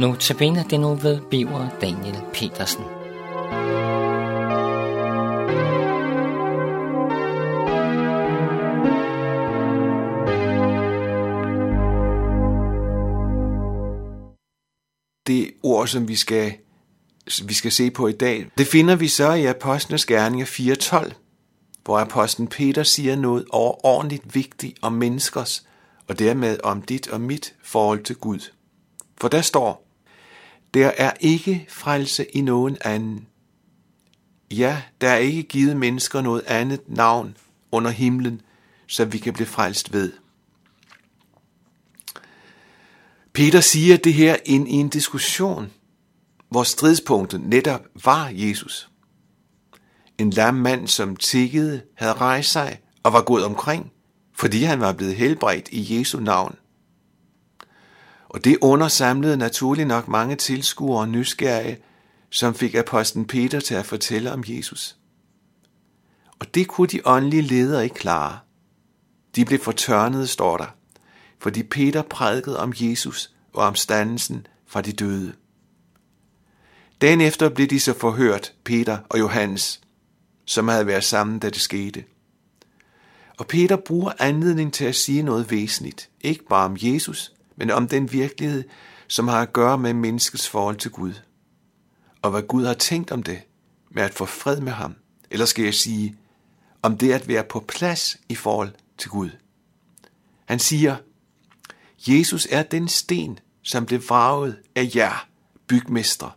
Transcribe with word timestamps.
Nu 0.00 0.14
tabiner 0.14 0.62
det 0.62 0.80
nu 0.80 0.94
ved 0.94 1.20
Biver 1.20 1.68
Daniel 1.80 2.16
Petersen. 2.34 2.84
Det 15.26 15.50
ord, 15.62 15.86
som 15.86 16.08
vi 16.08 16.16
skal, 16.16 16.52
vi 17.44 17.54
skal 17.54 17.72
se 17.72 17.90
på 17.90 18.08
i 18.08 18.12
dag, 18.12 18.50
det 18.58 18.66
finder 18.66 18.96
vi 18.96 19.08
så 19.08 19.32
i 19.32 19.46
Apostlenes 19.46 20.06
Gerninger 20.06 20.46
4.12, 20.46 21.12
hvor 21.84 21.98
apostlen 21.98 22.48
Peter 22.48 22.82
siger 22.82 23.16
noget 23.16 23.44
overordentligt 23.50 24.34
vigtigt 24.34 24.78
om 24.82 24.92
menneskers, 24.92 25.66
og 26.08 26.18
dermed 26.18 26.58
om 26.64 26.82
dit 26.82 27.08
og 27.08 27.20
mit 27.20 27.54
forhold 27.62 28.04
til 28.04 28.16
Gud. 28.16 28.50
For 29.20 29.28
der 29.28 29.42
står, 29.42 29.89
der 30.74 30.88
er 30.88 31.12
ikke 31.20 31.66
frelse 31.68 32.24
i 32.24 32.40
nogen 32.40 32.76
anden. 32.84 33.26
Ja, 34.50 34.82
der 35.00 35.08
er 35.08 35.16
ikke 35.16 35.42
givet 35.42 35.76
mennesker 35.76 36.20
noget 36.20 36.42
andet 36.46 36.80
navn 36.88 37.36
under 37.72 37.90
himlen, 37.90 38.40
så 38.86 39.04
vi 39.04 39.18
kan 39.18 39.32
blive 39.32 39.46
frelst 39.46 39.92
ved. 39.92 40.12
Peter 43.32 43.60
siger 43.60 43.96
det 43.96 44.14
her 44.14 44.36
ind 44.44 44.68
i 44.68 44.72
en 44.72 44.88
diskussion, 44.88 45.72
hvor 46.48 46.62
stridspunktet 46.62 47.40
netop 47.40 47.80
var 48.04 48.28
Jesus. 48.28 48.90
En 50.18 50.30
lam 50.30 50.54
mand, 50.54 50.88
som 50.88 51.16
tikkede, 51.16 51.82
havde 51.94 52.12
rejst 52.12 52.52
sig 52.52 52.80
og 53.02 53.12
var 53.12 53.22
gået 53.22 53.44
omkring, 53.44 53.92
fordi 54.34 54.62
han 54.62 54.80
var 54.80 54.92
blevet 54.92 55.16
helbredt 55.16 55.68
i 55.72 55.98
Jesu 55.98 56.20
navn. 56.20 56.54
Og 58.30 58.44
det 58.44 58.58
undersamlede 58.60 59.36
naturlig 59.36 59.84
nok 59.84 60.08
mange 60.08 60.36
tilskuere 60.36 61.00
og 61.00 61.08
nysgerrige, 61.08 61.78
som 62.30 62.54
fik 62.54 62.74
apostlen 62.74 63.26
Peter 63.26 63.60
til 63.60 63.74
at 63.74 63.86
fortælle 63.86 64.32
om 64.32 64.44
Jesus. 64.46 64.96
Og 66.38 66.54
det 66.54 66.68
kunne 66.68 66.88
de 66.88 67.00
åndelige 67.04 67.42
ledere 67.42 67.84
ikke 67.84 67.96
klare. 67.96 68.38
De 69.36 69.44
blev 69.44 69.58
fortørnede, 69.58 70.26
står 70.26 70.56
der, 70.56 70.66
fordi 71.38 71.62
Peter 71.62 72.02
prædikede 72.02 72.60
om 72.60 72.72
Jesus 72.76 73.34
og 73.52 73.66
om 73.66 73.74
standelsen 73.74 74.46
fra 74.66 74.80
de 74.80 74.92
døde. 74.92 75.32
Dagen 77.00 77.20
efter 77.20 77.48
blev 77.48 77.66
de 77.66 77.80
så 77.80 77.98
forhørt, 77.98 78.52
Peter 78.64 78.98
og 79.08 79.18
Johannes, 79.18 79.80
som 80.44 80.68
havde 80.68 80.86
været 80.86 81.04
sammen, 81.04 81.38
da 81.38 81.50
det 81.50 81.60
skete. 81.60 82.04
Og 83.38 83.46
Peter 83.46 83.76
bruger 83.76 84.12
anledning 84.18 84.72
til 84.72 84.84
at 84.84 84.94
sige 84.96 85.22
noget 85.22 85.50
væsentligt, 85.50 86.10
ikke 86.20 86.44
bare 86.44 86.64
om 86.64 86.76
Jesus, 86.80 87.32
men 87.60 87.70
om 87.70 87.88
den 87.88 88.12
virkelighed, 88.12 88.64
som 89.08 89.28
har 89.28 89.42
at 89.42 89.52
gøre 89.52 89.78
med 89.78 89.94
menneskets 89.94 90.48
forhold 90.48 90.76
til 90.76 90.90
Gud. 90.90 91.12
Og 92.22 92.30
hvad 92.30 92.42
Gud 92.42 92.64
har 92.64 92.74
tænkt 92.74 93.10
om 93.10 93.22
det, 93.22 93.40
med 93.90 94.02
at 94.02 94.14
få 94.14 94.26
fred 94.26 94.60
med 94.60 94.72
ham, 94.72 94.94
eller 95.30 95.46
skal 95.46 95.64
jeg 95.64 95.74
sige, 95.74 96.16
om 96.82 96.98
det 96.98 97.12
at 97.12 97.28
være 97.28 97.44
på 97.44 97.64
plads 97.68 98.16
i 98.28 98.34
forhold 98.34 98.70
til 98.98 99.10
Gud. 99.10 99.30
Han 100.44 100.58
siger, 100.58 100.96
Jesus 102.08 102.48
er 102.50 102.62
den 102.62 102.88
sten, 102.88 103.38
som 103.62 103.86
blev 103.86 104.02
vraget 104.08 104.58
af 104.74 104.90
jer, 104.94 105.28
bygmestre, 105.66 106.30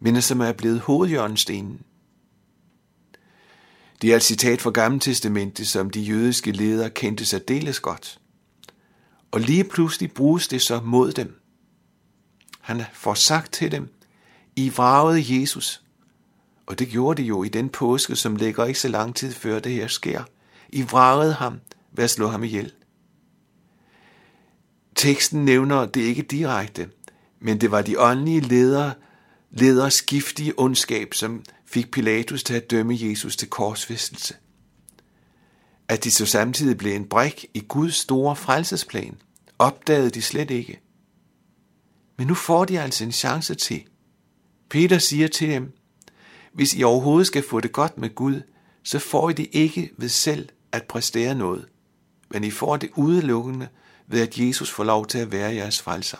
men 0.00 0.22
som 0.22 0.40
er 0.40 0.52
blevet 0.52 0.80
hovedhjørnestenen. 0.80 1.80
Det 4.02 4.12
er 4.12 4.16
et 4.16 4.22
citat 4.22 4.62
fra 4.62 4.70
Gamle 4.70 5.00
Testamentet, 5.00 5.68
som 5.68 5.90
de 5.90 6.00
jødiske 6.00 6.52
ledere 6.52 6.90
kendte 6.90 7.26
særdeles 7.26 7.80
godt. 7.80 8.18
Og 9.36 9.42
lige 9.42 9.64
pludselig 9.64 10.12
bruges 10.12 10.48
det 10.48 10.62
så 10.62 10.80
mod 10.80 11.12
dem. 11.12 11.40
Han 12.60 12.82
får 12.92 13.14
sagt 13.14 13.52
til 13.52 13.72
dem, 13.72 13.88
I 14.56 14.68
vragede 14.68 15.40
Jesus. 15.40 15.82
Og 16.66 16.78
det 16.78 16.88
gjorde 16.88 17.22
det 17.22 17.28
jo 17.28 17.42
i 17.42 17.48
den 17.48 17.68
påske, 17.68 18.16
som 18.16 18.36
ligger 18.36 18.64
ikke 18.64 18.80
så 18.80 18.88
lang 18.88 19.16
tid 19.16 19.32
før 19.32 19.58
det 19.58 19.72
her 19.72 19.86
sker. 19.86 20.22
I 20.68 20.82
vragede 20.82 21.32
ham 21.32 21.60
ved 21.92 22.04
at 22.04 22.10
slå 22.10 22.28
ham 22.28 22.44
ihjel. 22.44 22.72
Teksten 24.94 25.44
nævner 25.44 25.86
det 25.86 26.00
ikke 26.00 26.22
direkte, 26.22 26.88
men 27.40 27.60
det 27.60 27.70
var 27.70 27.82
de 27.82 28.00
åndelige 28.00 28.40
ledere, 28.40 28.94
leders 29.50 30.02
giftige 30.02 30.58
ondskab, 30.58 31.14
som 31.14 31.44
fik 31.66 31.90
Pilatus 31.90 32.42
til 32.42 32.54
at 32.54 32.70
dømme 32.70 32.96
Jesus 33.00 33.36
til 33.36 33.48
korsfæstelse. 33.48 34.34
At 35.88 36.04
de 36.04 36.10
så 36.10 36.26
samtidig 36.26 36.78
blev 36.78 36.94
en 36.94 37.08
brik 37.08 37.46
i 37.54 37.60
Guds 37.68 37.94
store 37.94 38.36
frelsesplan, 38.36 39.16
opdagede 39.58 40.10
de 40.10 40.22
slet 40.22 40.50
ikke. 40.50 40.80
Men 42.18 42.26
nu 42.26 42.34
får 42.34 42.64
de 42.64 42.80
altså 42.80 43.04
en 43.04 43.12
chance 43.12 43.54
til. 43.54 43.84
Peter 44.68 44.98
siger 44.98 45.28
til 45.28 45.50
dem, 45.50 45.72
hvis 46.52 46.74
I 46.74 46.82
overhovedet 46.82 47.26
skal 47.26 47.44
få 47.48 47.60
det 47.60 47.72
godt 47.72 47.98
med 47.98 48.14
Gud, 48.14 48.42
så 48.82 48.98
får 48.98 49.30
I 49.30 49.32
det 49.32 49.48
ikke 49.52 49.90
ved 49.96 50.08
selv 50.08 50.48
at 50.72 50.84
præstere 50.84 51.34
noget, 51.34 51.68
men 52.30 52.44
I 52.44 52.50
får 52.50 52.76
det 52.76 52.90
udelukkende 52.96 53.68
ved 54.06 54.20
at 54.20 54.38
Jesus 54.38 54.70
får 54.70 54.84
lov 54.84 55.06
til 55.06 55.18
at 55.18 55.32
være 55.32 55.54
jeres 55.54 55.82
frelser. 55.82 56.18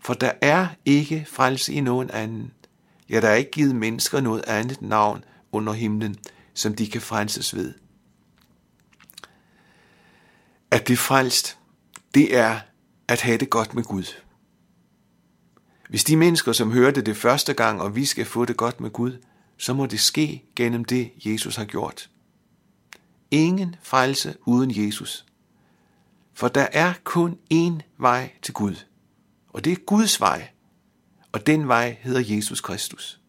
For 0.00 0.14
der 0.14 0.32
er 0.40 0.68
ikke 0.84 1.26
frelse 1.28 1.72
i 1.72 1.80
nogen 1.80 2.10
anden. 2.10 2.52
Ja, 3.10 3.20
der 3.20 3.28
er 3.28 3.34
ikke 3.34 3.50
givet 3.50 3.76
mennesker 3.76 4.20
noget 4.20 4.44
andet 4.46 4.82
navn 4.82 5.24
under 5.52 5.72
himlen, 5.72 6.16
som 6.54 6.74
de 6.74 6.90
kan 6.90 7.00
frelses 7.00 7.54
ved. 7.54 7.74
At 10.70 10.84
blive 10.84 10.96
frelst, 10.96 11.58
det 12.14 12.36
er 12.36 12.60
at 13.08 13.20
have 13.20 13.38
det 13.38 13.50
godt 13.50 13.74
med 13.74 13.82
Gud. 13.82 14.04
Hvis 15.88 16.04
de 16.04 16.16
mennesker, 16.16 16.52
som 16.52 16.72
hørte 16.72 17.02
det 17.02 17.16
første 17.16 17.54
gang, 17.54 17.82
og 17.82 17.96
vi 17.96 18.04
skal 18.04 18.24
få 18.24 18.44
det 18.44 18.56
godt 18.56 18.80
med 18.80 18.90
Gud, 18.90 19.18
så 19.56 19.74
må 19.74 19.86
det 19.86 20.00
ske 20.00 20.44
gennem 20.56 20.84
det, 20.84 21.12
Jesus 21.26 21.56
har 21.56 21.64
gjort. 21.64 22.10
Ingen 23.30 23.76
frelse 23.82 24.34
uden 24.46 24.86
Jesus. 24.86 25.26
For 26.34 26.48
der 26.48 26.66
er 26.72 26.94
kun 27.04 27.38
én 27.54 27.80
vej 27.98 28.30
til 28.42 28.54
Gud, 28.54 28.74
og 29.48 29.64
det 29.64 29.72
er 29.72 29.76
Guds 29.86 30.20
vej, 30.20 30.48
og 31.32 31.46
den 31.46 31.68
vej 31.68 31.96
hedder 32.00 32.36
Jesus 32.36 32.60
Kristus. 32.60 33.20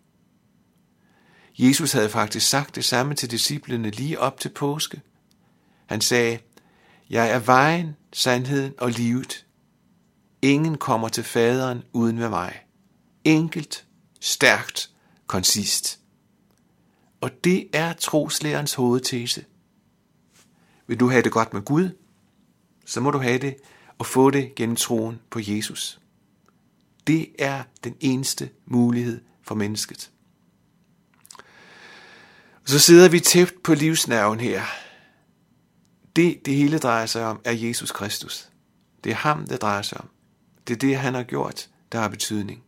Jesus 1.60 1.92
havde 1.92 2.10
faktisk 2.10 2.50
sagt 2.50 2.76
det 2.76 2.86
samme 2.86 3.14
til 3.14 3.32
disciplene 3.32 3.90
lige 3.90 4.20
op 4.20 4.40
til 4.40 4.50
påske. 4.50 5.02
Han 5.86 6.02
sagde, 6.02 6.40
jeg 7.10 7.32
er 7.32 7.40
vejen, 7.40 7.96
sandheden 8.14 8.74
og 8.78 8.92
livet. 8.92 9.46
Ingen 10.42 10.78
kommer 10.78 11.10
til 11.10 11.24
faderen 11.24 11.84
uden 11.94 12.20
ved 12.20 12.30
mig. 12.30 12.66
Enkelt, 13.24 13.86
stærkt, 14.20 14.90
konsist. 15.28 16.00
Og 17.22 17.44
det 17.44 17.68
er 17.74 17.94
troslærens 17.94 18.74
hovedtese. 18.74 19.46
Vil 20.88 21.00
du 21.00 21.10
have 21.10 21.22
det 21.22 21.32
godt 21.32 21.54
med 21.54 21.62
Gud, 21.62 21.90
så 22.86 23.02
må 23.02 23.12
du 23.12 23.18
have 23.18 23.40
det 23.40 23.56
og 23.98 24.06
få 24.06 24.30
det 24.30 24.56
gennem 24.56 24.76
troen 24.76 25.20
på 25.30 25.40
Jesus. 25.44 26.00
Det 27.08 27.30
er 27.40 27.64
den 27.84 27.96
eneste 28.00 28.50
mulighed 28.66 29.22
for 29.42 29.56
mennesket. 29.56 30.12
Så 32.66 32.80
sidder 32.80 33.10
vi 33.10 33.20
tæt 33.20 33.54
på 33.64 33.74
livsnerven 33.74 34.40
her. 34.40 34.62
Det, 36.16 36.46
det 36.46 36.56
hele 36.56 36.78
drejer 36.78 37.06
sig 37.06 37.26
om, 37.26 37.42
er 37.44 37.52
Jesus 37.52 37.92
Kristus. 37.92 38.50
Det 39.04 39.12
er 39.12 39.16
ham, 39.16 39.48
det 39.48 39.62
drejer 39.62 39.82
sig 39.82 40.02
om. 40.02 40.10
Det 40.68 40.74
er 40.74 40.78
det, 40.78 40.98
han 40.98 41.14
har 41.14 41.24
gjort, 41.24 41.70
der 41.92 42.00
har 42.00 42.08
betydning. 42.08 42.64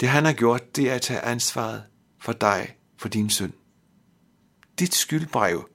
Det 0.00 0.08
han 0.08 0.24
har 0.24 0.32
gjort, 0.32 0.76
det 0.76 0.90
er 0.90 0.94
at 0.94 1.02
tage 1.02 1.20
ansvaret 1.20 1.82
for 2.18 2.32
dig, 2.32 2.76
for 2.96 3.08
din 3.08 3.30
synd. 3.30 3.52
Dit 4.78 4.94
skyldbrev, 4.94 5.68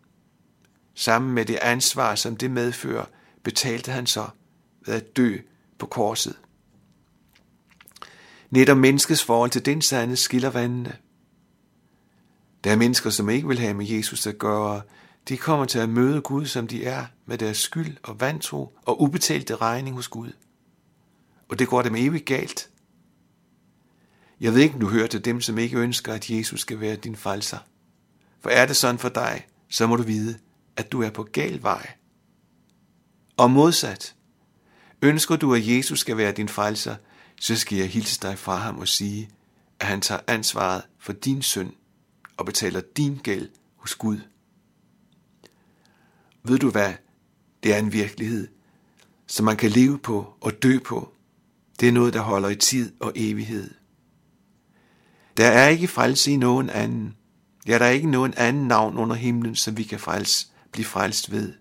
sammen 0.95 1.31
med 1.31 1.45
det 1.45 1.55
ansvar, 1.55 2.15
som 2.15 2.37
det 2.37 2.51
medfører, 2.51 3.05
betalte 3.43 3.91
han 3.91 4.07
så 4.07 4.29
ved 4.85 4.93
at 4.93 5.17
dø 5.17 5.37
på 5.79 5.85
korset. 5.85 6.37
Netop 8.49 8.77
menneskets 8.77 9.23
forhold 9.23 9.51
til 9.51 9.65
den 9.65 9.81
sande 9.81 10.15
skiller 10.15 10.49
vandene. 10.49 10.97
Der 12.63 12.71
er 12.71 12.75
mennesker, 12.75 13.09
som 13.09 13.29
ikke 13.29 13.47
vil 13.47 13.59
have 13.59 13.73
med 13.73 13.85
Jesus 13.85 14.27
at 14.27 14.37
gøre. 14.37 14.81
De 15.29 15.37
kommer 15.37 15.65
til 15.65 15.79
at 15.79 15.89
møde 15.89 16.21
Gud, 16.21 16.45
som 16.45 16.67
de 16.67 16.85
er, 16.85 17.05
med 17.25 17.37
deres 17.37 17.57
skyld 17.57 17.97
og 18.03 18.19
vantro 18.19 18.77
og 18.85 19.01
ubetalte 19.01 19.55
regning 19.55 19.95
hos 19.95 20.07
Gud. 20.07 20.31
Og 21.49 21.59
det 21.59 21.67
går 21.67 21.81
dem 21.81 21.95
evigt 21.95 22.25
galt. 22.25 22.69
Jeg 24.39 24.53
ved 24.53 24.61
ikke, 24.61 24.73
om 24.75 24.79
du 24.81 24.89
hører 24.89 25.07
til 25.07 25.25
dem, 25.25 25.41
som 25.41 25.57
ikke 25.57 25.77
ønsker, 25.77 26.13
at 26.13 26.29
Jesus 26.29 26.61
skal 26.61 26.79
være 26.79 26.95
din 26.95 27.15
falser. 27.15 27.57
For 28.39 28.49
er 28.49 28.65
det 28.65 28.75
sådan 28.75 28.99
for 28.99 29.09
dig, 29.09 29.47
så 29.69 29.87
må 29.87 29.95
du 29.95 30.03
vide, 30.03 30.39
at 30.75 30.91
du 30.91 31.01
er 31.01 31.09
på 31.09 31.23
gal 31.23 31.63
vej. 31.63 31.91
Og 33.37 33.51
modsat, 33.51 34.15
ønsker 35.01 35.35
du, 35.35 35.53
at 35.53 35.67
Jesus 35.67 35.99
skal 35.99 36.17
være 36.17 36.31
din 36.31 36.49
frelser, 36.49 36.95
så 37.39 37.55
skal 37.55 37.77
jeg 37.77 37.89
hilse 37.89 38.19
dig 38.21 38.37
fra 38.37 38.55
ham 38.55 38.79
og 38.79 38.87
sige, 38.87 39.29
at 39.79 39.87
han 39.87 40.01
tager 40.01 40.21
ansvaret 40.27 40.83
for 40.99 41.13
din 41.13 41.41
synd 41.41 41.73
og 42.37 42.45
betaler 42.45 42.81
din 42.97 43.19
gæld 43.23 43.49
hos 43.75 43.95
Gud. 43.95 44.19
Ved 46.43 46.59
du 46.59 46.69
hvad? 46.69 46.93
Det 47.63 47.73
er 47.73 47.79
en 47.79 47.93
virkelighed, 47.93 48.47
som 49.27 49.45
man 49.45 49.57
kan 49.57 49.69
leve 49.69 49.97
på 49.97 50.33
og 50.41 50.63
dø 50.63 50.77
på. 50.85 51.13
Det 51.79 51.87
er 51.87 51.91
noget, 51.91 52.13
der 52.13 52.21
holder 52.21 52.49
i 52.49 52.55
tid 52.55 52.93
og 52.99 53.11
evighed. 53.15 53.69
Der 55.37 55.47
er 55.47 55.67
ikke 55.67 55.87
frelse 55.87 56.31
i 56.31 56.35
nogen 56.35 56.69
anden. 56.69 57.15
Ja, 57.67 57.79
der 57.79 57.85
er 57.85 57.89
ikke 57.89 58.09
nogen 58.09 58.33
anden 58.37 58.67
navn 58.67 58.97
under 58.97 59.15
himlen, 59.15 59.55
som 59.55 59.77
vi 59.77 59.83
kan 59.83 59.99
frelse, 59.99 60.47
blive 60.71 60.85
frelst 60.85 61.31
ved. 61.31 61.53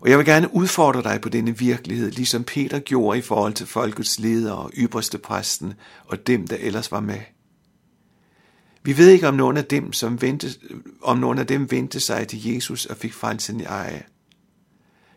Og 0.00 0.10
jeg 0.10 0.18
vil 0.18 0.26
gerne 0.26 0.54
udfordre 0.54 1.02
dig 1.02 1.20
på 1.20 1.28
denne 1.28 1.58
virkelighed, 1.58 2.10
ligesom 2.10 2.44
Peter 2.44 2.78
gjorde 2.78 3.18
i 3.18 3.22
forhold 3.22 3.54
til 3.54 3.66
folkets 3.66 4.18
ledere, 4.18 4.70
ypperste 4.74 5.18
præsten 5.18 5.74
og 6.04 6.26
dem, 6.26 6.48
der 6.48 6.56
ellers 6.56 6.92
var 6.92 7.00
med. 7.00 7.20
Vi 8.82 8.96
ved 8.96 9.08
ikke, 9.08 9.28
om 9.28 9.34
nogen 9.34 9.56
af 9.56 9.64
dem, 9.64 9.92
som 9.92 10.22
vendte, 10.22 10.48
om 11.02 11.18
nogen 11.18 11.38
af 11.38 11.46
dem 11.46 11.70
vendte 11.70 12.00
sig 12.00 12.28
til 12.28 12.46
Jesus 12.46 12.86
og 12.86 12.96
fik 12.96 13.12
frelsen 13.12 13.60
i 13.60 13.64
eje. 13.64 14.02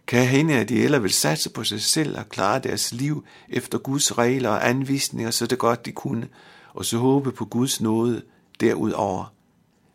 Kan 0.08 0.28
hende, 0.28 0.54
at 0.54 0.70
de 0.70 0.84
eller 0.84 1.00
vil 1.00 1.14
satse 1.14 1.50
på 1.50 1.64
sig 1.64 1.82
selv 1.82 2.18
og 2.18 2.30
klare 2.30 2.60
deres 2.60 2.94
liv 2.94 3.26
efter 3.50 3.78
Guds 3.78 4.18
regler 4.18 4.50
og 4.50 4.70
anvisninger, 4.70 5.32
så 5.32 5.46
det 5.46 5.60
godt 5.60 5.86
de 5.86 5.92
kunne, 5.92 6.28
og 6.74 6.86
så 6.86 6.98
håbe 6.98 7.32
på 7.32 7.46
Guds 7.46 7.82
nåde 7.82 8.22
derudover. 8.60 9.34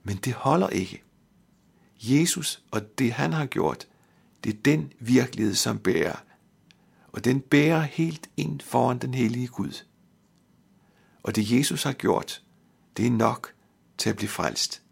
Men 0.04 0.16
det 0.16 0.32
holder 0.32 0.68
ikke. 0.68 1.02
Jesus 2.00 2.62
og 2.70 2.98
det 2.98 3.12
han 3.12 3.32
har 3.32 3.46
gjort, 3.46 3.86
det 4.44 4.54
er 4.54 4.58
den 4.64 4.92
virkelighed, 5.00 5.54
som 5.54 5.78
bærer. 5.78 6.16
Og 7.12 7.24
den 7.24 7.40
bærer 7.40 7.80
helt 7.80 8.28
ind 8.36 8.60
foran 8.60 8.98
den 8.98 9.14
hellige 9.14 9.46
Gud. 9.46 9.84
Og 11.22 11.36
det 11.36 11.50
Jesus 11.50 11.82
har 11.82 11.92
gjort, 11.92 12.42
det 12.96 13.06
er 13.06 13.10
nok 13.10 13.55
til 13.98 14.10
at 14.10 14.16
blive 14.16 14.28
frelst. 14.28 14.82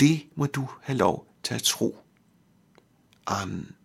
Det 0.00 0.26
må 0.34 0.46
du 0.46 0.68
have 0.82 0.98
lov 0.98 1.34
til 1.42 1.54
at 1.54 1.62
tro. 1.62 1.98
Amen. 3.26 3.76